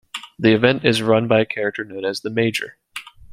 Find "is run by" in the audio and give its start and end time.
0.83-1.41